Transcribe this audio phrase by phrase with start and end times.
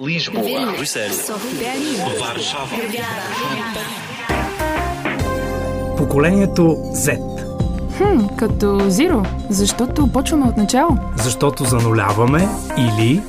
[0.00, 1.10] Lisboa, Брюсел,
[2.20, 2.68] Варшава.
[5.96, 7.18] Поколението Z.
[7.96, 9.28] Хм, като Zero.
[9.50, 10.98] Защото почваме от начало.
[11.16, 12.48] Защото зануляваме
[12.78, 13.22] или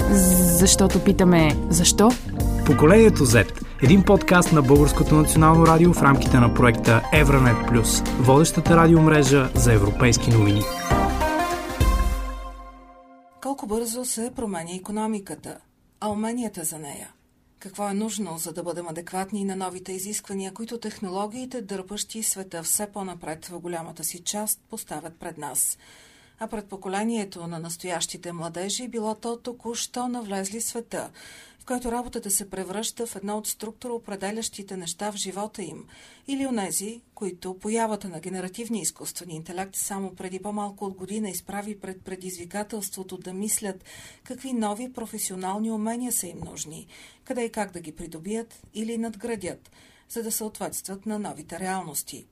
[0.59, 2.09] Защото питаме защо.
[2.65, 3.63] Поколението Z.
[3.83, 9.73] Един подкаст на Българското национално радио в рамките на проекта Евранет Плюс, водещата радиомрежа за
[9.73, 10.61] европейски новини.
[13.43, 15.57] Колко бързо се променя економиката,
[15.99, 17.13] а уменията за нея?
[17.59, 22.91] Какво е нужно, за да бъдем адекватни на новите изисквания, които технологиите, дърпащи света все
[22.91, 25.77] по-напред в голямата си част, поставят пред нас?
[26.39, 31.09] А пред поколението на настоящите младежи било то току-що навлезли света,
[31.59, 35.85] в който работата се превръща в едно от структура определящите неща в живота им,
[36.27, 42.01] или онези, които появата на генеративния изкуствен интелект само преди по-малко от година изправи пред
[42.01, 43.83] предизвикателството да мислят
[44.23, 46.87] какви нови професионални умения са им нужни,
[47.23, 49.71] къде и как да ги придобият или надградят,
[50.09, 52.27] за да съответстват на новите реалности.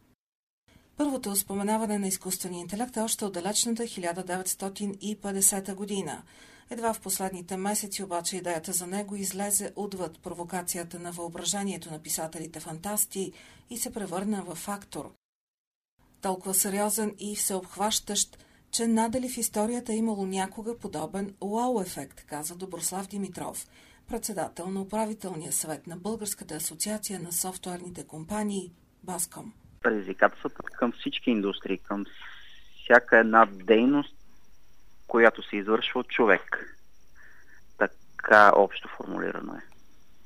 [0.98, 6.24] Първото споменаване на изкуствения интелект е още от далечната 1950 година.
[6.70, 12.60] Едва в последните месеци обаче идеята за него излезе отвъд провокацията на въображението на писателите
[12.60, 13.32] фантасти
[13.70, 15.12] и се превърна в фактор.
[16.22, 23.08] Толкова сериозен и всеобхващащ, че надали в историята е имало някога подобен уау-ефект, каза Доброслав
[23.08, 23.68] Димитров,
[24.08, 28.72] председател на управителния съвет на Българската асоциация на софтуерните компании
[29.04, 29.54] Баском
[29.86, 32.06] предизвикателствата към всички индустрии, към
[32.84, 34.16] всяка една дейност,
[35.08, 36.76] която се извършва от човек.
[37.78, 39.62] Така общо формулирано е.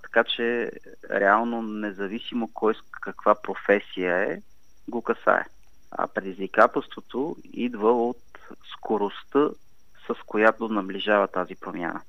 [0.02, 0.72] Така че
[1.12, 4.42] реално независимо кой с каква професия е,
[4.88, 5.46] го касае.
[5.92, 8.24] А предизвикателството идва от
[8.74, 9.50] скоростта,
[10.08, 12.02] с която наближава тази промяна.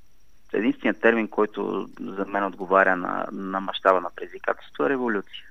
[0.53, 5.50] Единственият термин, който за мен отговаря на, на мащаба на предизвикателство е революция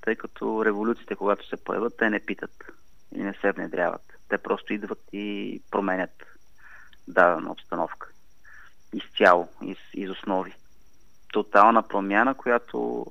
[0.00, 2.64] тъй като революциите, когато се появят, те не питат
[3.14, 4.02] и не се внедряват.
[4.28, 6.24] Те просто идват и променят
[7.08, 8.08] дадена обстановка.
[8.92, 10.54] Изцяло, из, из основи.
[11.32, 13.06] Тотална промяна, която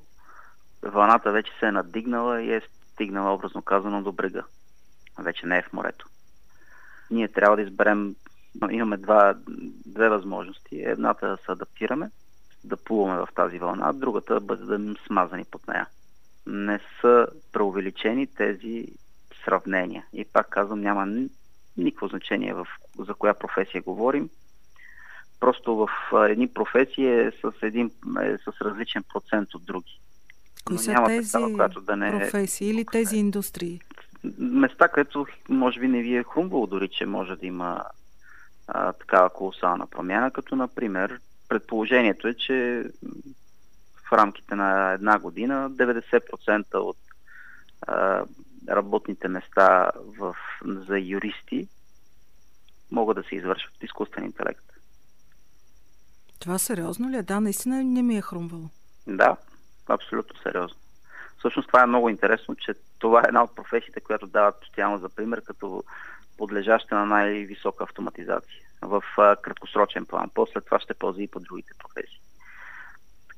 [0.82, 2.62] вълната вече се е надигнала и е
[2.92, 4.44] стигнала, образно казано, до брега.
[5.18, 6.06] Вече не е в морето.
[7.10, 8.16] Ние трябва да изберем,
[8.70, 9.34] имаме два,
[9.86, 10.82] две възможности.
[10.82, 12.10] Едната е да се адаптираме,
[12.64, 15.86] да плуваме в тази вълна, другата да бъдем смазани под нея
[16.46, 18.86] не са преувеличени тези
[19.44, 20.04] сравнения.
[20.12, 21.26] И пак казвам, няма
[21.76, 22.66] никакво значение в,
[22.98, 24.28] за коя професия говорим.
[25.40, 25.88] Просто в
[26.28, 27.90] едни професии е с, един,
[28.22, 30.00] е с различен процент от други.
[30.64, 33.80] Кои са няма тези такава, която да не професии или тези индустрии?
[34.38, 37.84] Места, където може би не ви е хрумвало дори, че може да има
[38.68, 42.84] а, такава колосална промяна, като например предположението е, че
[44.10, 46.96] в рамките на една година 90% от
[47.86, 48.24] а,
[48.68, 51.68] работните места в, за юристи
[52.90, 54.64] могат да се извършват от изкуствен интелект.
[56.38, 57.22] Това сериозно ли е?
[57.22, 58.68] Да, наистина не ми е хрумвало.
[59.06, 59.36] Да,
[59.88, 60.76] абсолютно сериозно.
[61.38, 65.08] Всъщност това е много интересно, че това е една от професиите, която дават постоянно за
[65.08, 65.84] пример, като
[66.38, 70.30] подлежаща на най-висока автоматизация в а, краткосрочен план.
[70.34, 72.20] После това ще ползи и по другите професии.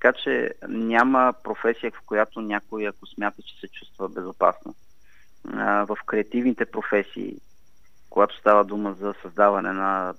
[0.02, 4.74] Така че няма професия, в която някой, ако смята, че се чувства безопасно.
[5.86, 7.36] В креативните професии,
[8.10, 10.14] когато става дума за създаване на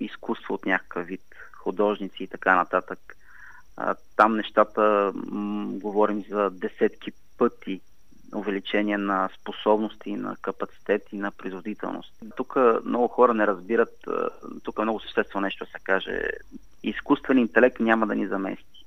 [0.00, 1.20] изкуство от някакъв вид,
[1.52, 3.16] художници и така нататък,
[4.16, 5.12] там нещата
[5.66, 7.80] говорим за десетки пъти
[8.34, 12.12] увеличение на способности, на капацитет и на производителност.
[12.36, 14.08] Тук много хора не разбират,
[14.62, 16.22] тук е много съществено нещо да се каже.
[16.82, 18.77] Изкуствен интелект няма да ни замести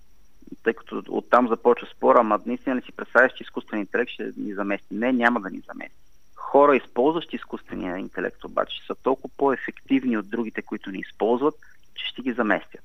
[0.64, 4.54] тъй като оттам започва спора, ама наистина ли си представяш, че изкуствен интелект ще ни
[4.54, 4.96] замести?
[4.96, 5.98] Не, няма да ни замести.
[6.36, 11.56] Хора, използващи изкуствения интелект обаче, са толкова по-ефективни от другите, които ни използват,
[11.96, 12.84] че ще ги заместят.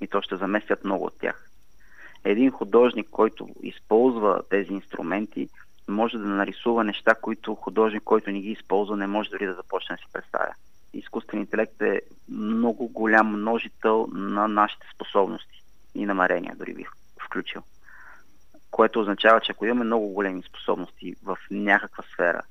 [0.00, 1.48] И то ще заместят много от тях.
[2.24, 5.48] Един художник, който използва тези инструменти,
[5.88, 9.96] може да нарисува неща, които художник, който ни ги използва, не може дори да започне
[9.96, 10.54] да си представя.
[10.92, 15.62] Изкуствен интелект е много голям множител на нашите способности
[15.94, 16.88] и намерения дори бих
[17.32, 17.62] включил.
[18.70, 22.42] Което означава, че ако имаме много големи способности в някаква сфера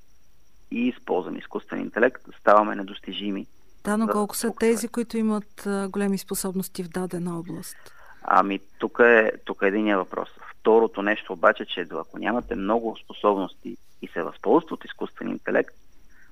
[0.72, 3.48] и използваме изкуствен интелект, ставаме недостижими.
[3.84, 7.78] Да, но колко са тези, които имат големи способности в дадена област?
[8.24, 10.30] Ами, тук е, тук е единия въпрос.
[10.52, 15.76] Второто нещо обаче, че ако нямате много способности и се възползват от изкуствен интелект,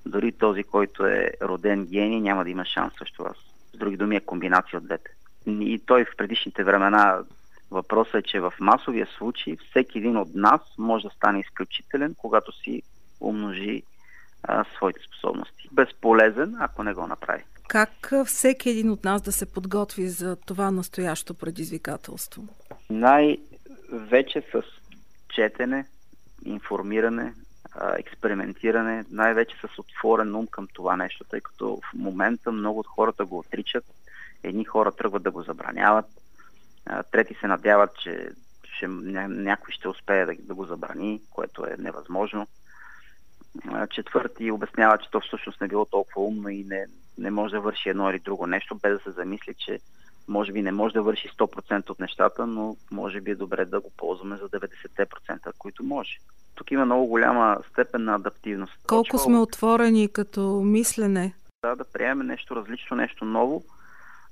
[0.06, 3.36] дори този, който е роден гений, няма да има шанс също вас.
[3.74, 5.10] С други думи е комбинация от двете.
[5.46, 7.18] и той в предишните времена
[7.70, 12.52] въпросът е, че в масовия случай всеки един от нас може да стане изключителен, когато
[12.52, 12.82] си
[13.20, 13.82] умножи
[14.42, 15.68] а, своите способности.
[15.72, 17.44] Безполезен, ако не го направи.
[17.68, 22.42] Как всеки един от нас да се подготви за това настоящо предизвикателство?
[22.90, 24.62] Най-вече с
[25.28, 25.86] четене,
[26.44, 27.34] информиране,
[27.98, 33.24] експериментиране, най-вече с отворен ум към това нещо, тъй като в момента много от хората
[33.24, 33.84] го отричат,
[34.42, 36.06] едни хора тръгват да го забраняват,
[37.10, 38.30] трети се надяват, че
[38.64, 42.46] ще, някой ще успее да, да го забрани, което е невъзможно.
[43.90, 46.86] Четвърти обяснява, че то всъщност не било толкова умно и не,
[47.18, 49.80] не може да върши едно или друго нещо, без да се замисли, че
[50.28, 53.80] може би не може да върши 100% от нещата, но може би е добре да
[53.80, 56.18] го ползваме за 90%, които може.
[56.54, 58.72] Тук има много голяма степен на адаптивност.
[58.86, 61.34] Колко Точва, сме отворени като мислене?
[61.64, 63.64] Да, да приемем нещо различно, нещо ново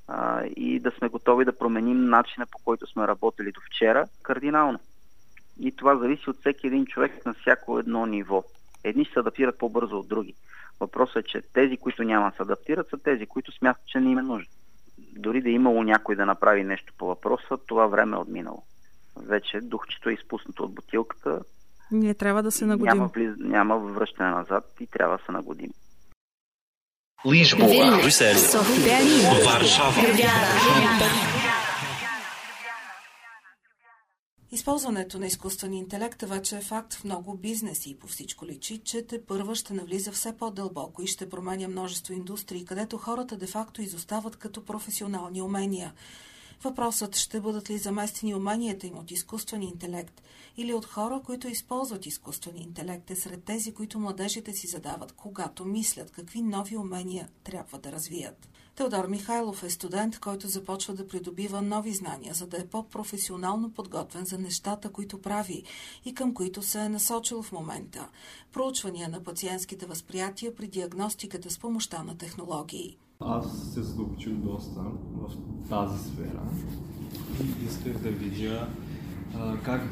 [0.09, 4.79] а, и да сме готови да променим начина по който сме работили до вчера кардинално.
[5.61, 8.45] И това зависи от всеки един човек на всяко едно ниво.
[8.85, 10.35] Едни се адаптират по-бързо от други.
[10.81, 14.11] Въпросът е, че тези, които няма да се адаптират, са тези, които смятат, че не
[14.11, 14.49] им е нужно.
[14.99, 18.63] Дори да е имало някой да направи нещо по въпроса, това време е отминало.
[19.17, 21.41] Вече духчето е изпуснато от бутилката.
[21.91, 22.97] Ние трябва да се нагодим.
[22.97, 25.71] Няма, няма връщане назад и трябва да се нагодим.
[27.25, 28.55] Lisboa, Bruxelles,
[29.45, 30.03] Варшава.
[34.53, 39.07] Използването на изкуствен интелект вече е факт в много бизнеси и по всичко личи, че
[39.07, 44.37] те първа ще навлиза все по-дълбоко и ще променя множество индустрии, където хората де-факто изостават
[44.37, 45.93] като професионални умения.
[46.63, 50.23] Въпросът ще бъдат ли заместени уменията им от изкуствен интелект
[50.57, 55.65] или от хора, които използват изкуствен интелект е сред тези, които младежите си задават, когато
[55.65, 58.49] мислят какви нови умения трябва да развият.
[58.75, 64.25] Теодор Михайлов е студент, който започва да придобива нови знания, за да е по-професионално подготвен
[64.25, 65.63] за нещата, които прави
[66.05, 68.09] и към които се е насочил в момента.
[68.53, 72.99] Проучвания на пациентските възприятия при диагностиката с помощта на технологии.
[73.21, 74.81] Аз се задълбочих доста
[75.15, 75.31] в
[75.69, 76.43] тази сфера
[77.41, 78.69] и исках да видя
[79.35, 79.83] а, как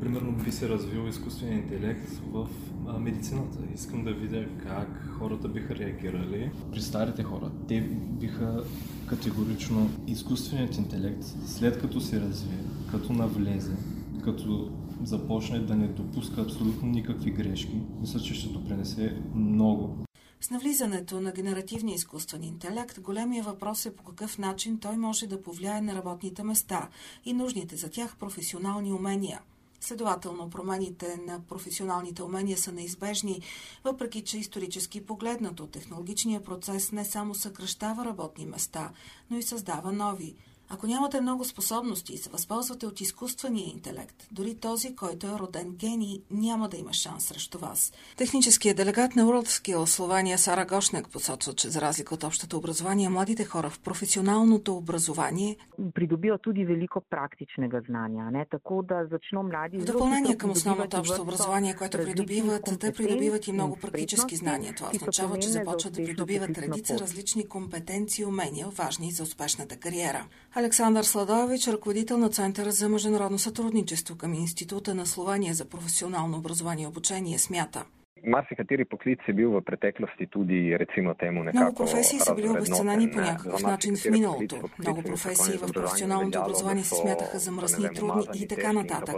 [0.00, 2.48] примерно би се развил изкуствен интелект в
[2.86, 3.58] а, медицината.
[3.74, 6.50] Искам да видя как хората биха реагирали.
[6.72, 7.80] При старите хора, те
[8.20, 8.64] биха
[9.06, 13.76] категорично изкуственият интелект, след като се развие, като навлезе,
[14.24, 14.70] като
[15.04, 19.96] започне да не допуска абсолютно никакви грешки, мисля, че ще допринесе много
[20.40, 25.42] с навлизането на генеративния изкуствен интелект, големия въпрос е по какъв начин той може да
[25.42, 26.88] повлияе на работните места
[27.24, 29.40] и нужните за тях професионални умения.
[29.80, 33.42] Следователно, промените на професионалните умения са неизбежни,
[33.84, 38.90] въпреки че исторически погледнато технологичният процес не само съкръщава работни места,
[39.30, 40.34] но и създава нови–
[40.72, 45.70] ако нямате много способности и се възползвате от изкуствения интелект, дори този, който е роден
[45.70, 47.92] гений, няма да има шанс срещу вас.
[48.16, 53.44] Техническият делегат на WorldSkill Словения Сара Гошнек посочва, че за разлика от общото образование, младите
[53.44, 55.56] хора в професионалното образование
[55.94, 58.30] придобиват tudi велико практичнega знания.
[58.30, 58.46] Не?
[58.50, 59.78] Тако да зачно млади...
[59.78, 64.74] В допълнение към основното общо образование, което придобиват, те придобиват и много практически знания.
[64.76, 70.24] Това означава, че започват да придобиват редица различни компетенции и умения, важни за успешната кариера.
[70.60, 76.84] Александър Сладович, ръководител на Центъра за международно сътрудничество към Института на Словения за професионално образование
[76.84, 77.84] и обучение, смята.
[78.24, 81.62] Марsikateri poklic je bil v preteklosti tudi, recimo temu, nekako.
[81.62, 84.56] Много професии са били обесценени по някакъв начин в миналото.
[84.78, 89.16] Много професии в професионалното образование се смятаха за мръсни, трудни и така нататък.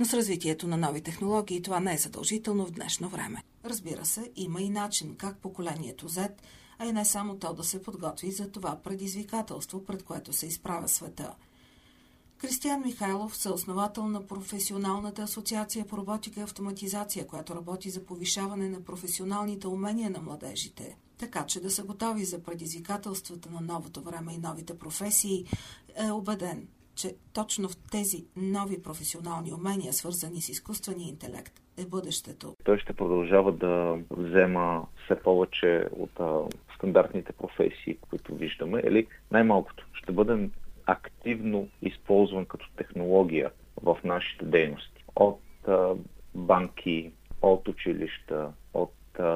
[0.00, 3.42] Но с развитието на нови технологии това не е задължително в днешно време.
[3.64, 6.28] Разбира се, има и начин как поколението Z
[6.82, 10.88] а и не само то да се подготви за това предизвикателство, пред което се изправя
[10.88, 11.34] света.
[12.38, 18.80] Кристиан Михайлов, съосновател на Професионалната асоциация по роботика и автоматизация, която работи за повишаване на
[18.84, 24.38] професионалните умения на младежите, така че да са готови за предизвикателствата на новото време и
[24.38, 25.44] новите професии,
[26.06, 32.56] е убеден, че точно в тези нови професионални умения, свързани с изкуствения интелект, е бъдещето.
[32.64, 36.20] Той ще продължава да взема все повече от
[36.82, 40.48] стандартните професии, които виждаме, или най-малкото ще бъде
[40.86, 43.50] активно използван като технология
[43.82, 45.04] в нашите дейности.
[45.16, 45.40] От
[46.34, 47.12] банки,
[47.42, 48.92] от училища, от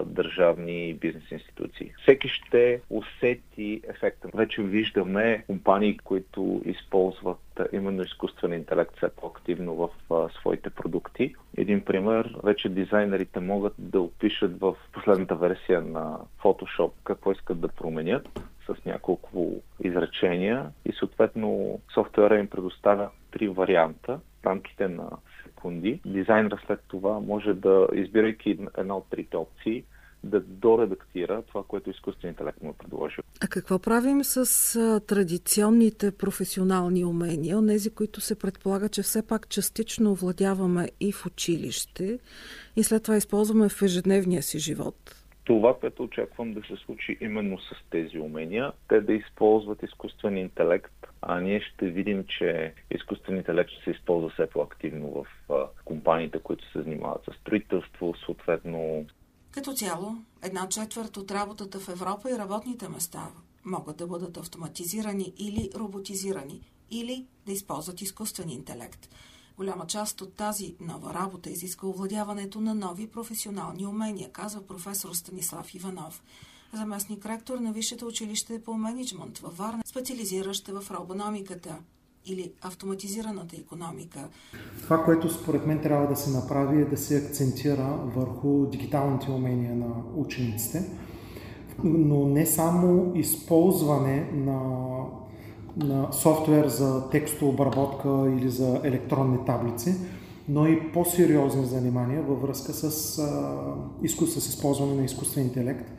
[0.07, 1.93] държавни и бизнес институции.
[2.03, 4.29] Всеки ще усети ефекта.
[4.35, 7.39] Вече виждаме компании, които използват
[7.73, 11.35] именно изкуствен интелект все по-активно в своите продукти.
[11.57, 17.69] Един пример, вече дизайнерите могат да опишат в последната версия на Photoshop какво искат да
[17.69, 18.29] променят
[18.67, 25.11] с няколко изречения и съответно софтуера им предоставя три варианта в рамките на
[25.67, 26.01] секунди.
[26.07, 29.85] Дизайнера след това може да, избирайки една от трите опции,
[30.25, 33.25] да доредактира това, което изкуственият интелект му е предложил.
[33.45, 40.13] А какво правим с традиционните професионални умения, онези, които се предполага, че все пак частично
[40.13, 42.19] овладяваме и в училище
[42.77, 44.97] и след това използваме в ежедневния си живот?
[45.45, 50.93] Това, което очаквам да се случи именно с тези умения, те да използват изкуствен интелект,
[51.29, 56.83] а ние ще видим, че изкуствен интелект се използва все по-активно в компаниите, които се
[56.83, 59.07] занимават с строителство, съответно
[59.51, 63.29] като цяло, една четвърт от работата в Европа и работните места
[63.65, 69.09] могат да бъдат автоматизирани или роботизирани, или да използват изкуствен интелект.
[69.57, 75.75] Голяма част от тази нова работа изисква овладяването на нови професионални умения, казва професор Станислав
[75.75, 76.23] Иванов.
[76.75, 81.77] Заместник ректор на Висшето училище по менеджмент във Варна, специализираща в робономиката
[82.27, 84.29] или автоматизираната економика.
[84.83, 89.77] Това, което според мен трябва да се направи е да се акцентира върху дигиталните умения
[89.77, 90.91] на учениците,
[91.85, 94.61] но не само използване на,
[95.77, 98.09] на софтуер за текстова обработка
[98.39, 99.95] или за електронни таблици,
[100.49, 102.85] но и по-сериозни занимания във връзка с,
[103.19, 105.93] а, с използване на изкуствен интелект,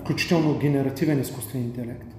[0.00, 2.14] включително генеративен изкуствен интелект.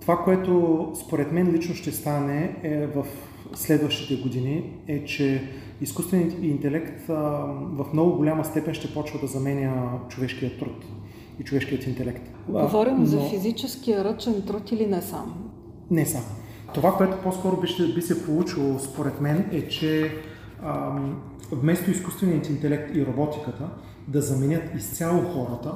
[0.00, 3.06] Това, което според мен лично ще стане е в
[3.54, 5.42] следващите години, е, че
[5.80, 10.84] изкуственият интелект в много голяма степен ще почва да заменя човешкият труд
[11.40, 12.30] и човешкият интелект.
[12.48, 13.06] Говорим Но...
[13.06, 15.34] за физическия ръчен труд или не само?
[15.90, 16.26] Не само.
[16.74, 20.12] Това, което по-скоро би, ще, би се получило според мен е, че
[20.62, 21.00] а,
[21.52, 23.70] вместо изкуственият интелект и роботиката
[24.08, 25.72] да заменят изцяло хората,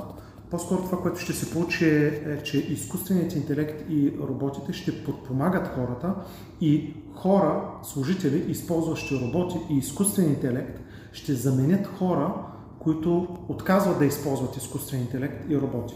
[0.55, 5.69] по-скоро това, което ще се получи е, е, че изкуственият интелект и роботите ще подпомагат
[5.69, 6.15] хората
[6.61, 10.81] и хора, служители, използващи роботи и изкуствен интелект,
[11.13, 12.35] ще заменят хора,
[12.79, 15.95] които отказват да използват изкуствен интелект и роботи.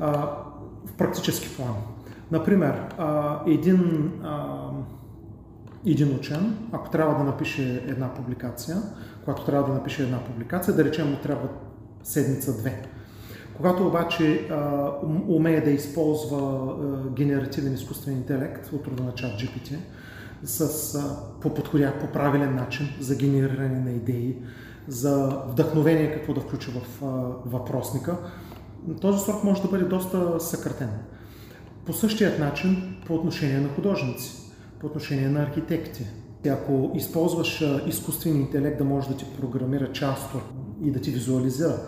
[0.00, 0.12] А,
[0.86, 1.74] в практически план.
[2.30, 4.70] Например, а, един, а,
[5.86, 8.76] един учен, ако трябва да напише една публикация,
[9.24, 11.48] когато трябва да напише една публикация, да речем му трябва
[12.02, 12.82] седмица-две
[13.58, 14.90] когато обаче а,
[15.28, 19.76] умее да използва а, генеративен изкуствен интелект от рода на чат GPT
[20.42, 21.00] с,
[21.40, 24.36] по подходя, по правилен начин за генериране на идеи,
[24.88, 27.06] за вдъхновение какво да включа в а,
[27.48, 28.16] въпросника,
[29.00, 30.90] този срок може да бъде доста съкратен.
[31.86, 36.06] По същият начин по отношение на художници, по отношение на архитекти.
[36.48, 40.34] Ако използваш изкуствен интелект да може да ти програмира част
[40.82, 41.78] и да ти визуализира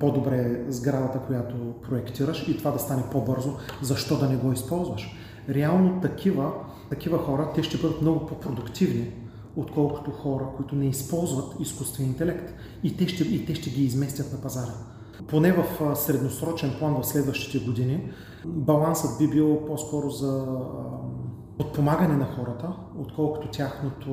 [0.00, 1.54] по-добре сградата, която
[1.88, 5.16] проектираш и това да стане по-бързо, защо да не го използваш?
[5.48, 6.52] Реално такива,
[6.90, 9.10] такива хора, те ще бъдат много по-продуктивни,
[9.56, 14.32] отколкото хора, които не използват изкуствен интелект и те ще, и те ще ги изместят
[14.32, 14.72] на пазара.
[15.28, 18.12] Поне в средносрочен план в следващите години,
[18.46, 20.46] балансът би бил по-скоро за
[21.58, 24.12] подпомагане на хората, отколкото тяхното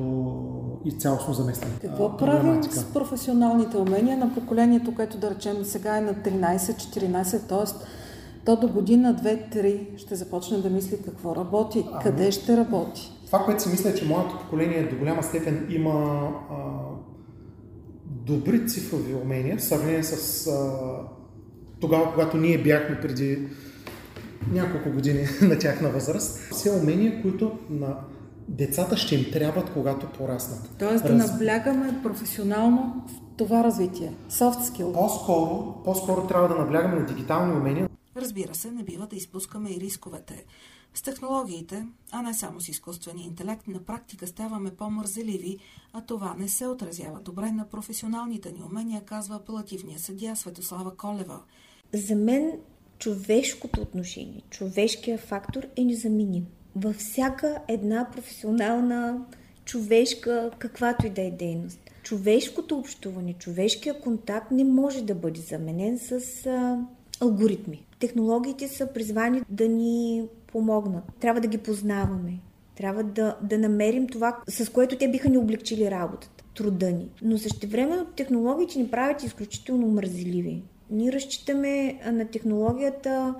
[0.84, 1.74] и цялостно заместване.
[1.80, 7.86] Какво правим с професионалните умения на поколението, което да речем сега е на 13-14, т.е.
[8.44, 13.12] то до година, 2-3 ще започне да мисли какво работи, а, къде ще работи.
[13.26, 15.92] Това, което си мисля, е, че моето поколение до голяма степен има
[16.50, 16.56] а,
[18.06, 20.72] добри цифрови умения в сравнение с а,
[21.80, 23.48] тогава, когато ние бяхме преди
[24.52, 26.38] няколко години на тяхна възраст.
[26.52, 27.96] Все умения, които на
[28.48, 30.70] децата ще им трябват, когато пораснат.
[30.78, 31.30] Тоест да Раз...
[31.30, 34.12] наблягаме професионално в това развитие.
[34.30, 34.92] Soft skill.
[34.92, 37.88] По-скоро, по-скоро трябва да наблягаме на дигитални умения.
[38.16, 40.44] Разбира се, не бива да изпускаме и рисковете.
[40.94, 45.58] С технологиите, а не само с изкуствения интелект, на практика ставаме по-мързеливи,
[45.92, 51.40] а това не се отразява добре на професионалните ни умения, казва апелативния съдия Светослава Колева.
[51.94, 52.52] За мен
[52.98, 56.46] човешкото отношение, човешкия фактор е незаменим.
[56.76, 59.24] Във всяка една професионална,
[59.64, 61.80] човешка, каквато и да е дейност.
[62.02, 66.78] Човешкото общуване, човешкия контакт не може да бъде заменен с а,
[67.20, 67.86] алгоритми.
[67.98, 71.04] Технологиите са призвани да ни помогнат.
[71.20, 72.38] Трябва да ги познаваме.
[72.76, 77.08] Трябва да, да намерим това, с което те биха ни облегчили работата, труда ни.
[77.22, 80.62] Но същевременно технологиите ни правят изключително мързеливи.
[80.90, 83.34] Ние разчитаме на технологията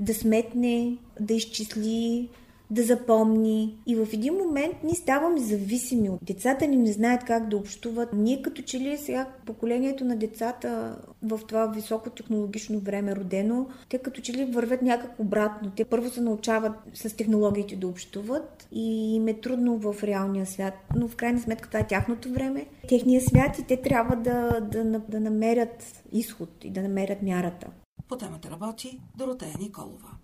[0.00, 2.28] да сметне, да изчисли,
[2.70, 3.78] да запомни.
[3.86, 8.08] И в един момент ние ставаме зависими от децата ни, не знаят как да общуват.
[8.12, 13.98] Ние като че ли сега поколението на децата в това високо технологично време родено, те
[13.98, 15.72] като че ли вървят някак обратно.
[15.76, 20.74] Те първо се научават с технологиите да общуват и им е трудно в реалния свят,
[20.96, 24.84] но в крайна сметка това е тяхното време, техния свят и те трябва да, да,
[25.08, 27.66] да намерят изход и да намерят мярата.
[28.08, 30.23] По темата работи Доротея Николова.